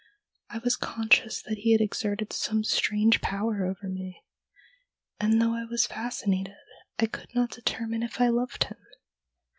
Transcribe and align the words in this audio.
I 0.49 0.57
was 0.57 0.77
conscious 0.77 1.43
that 1.43 1.59
he 1.59 1.73
had 1.73 1.79
exerted 1.79 2.33
some 2.33 2.63
strange 2.63 3.21
power 3.21 3.63
over 3.63 3.87
me, 3.87 4.23
and, 5.19 5.39
though 5.39 5.53
I 5.53 5.65
was 5.65 5.85
fascinated, 5.85 6.55
I 6.97 7.05
could 7.05 7.29
not 7.35 7.51
determine 7.51 8.01
if 8.01 8.19
I 8.19 8.29
loved 8.29 8.63
him.' 8.63 8.83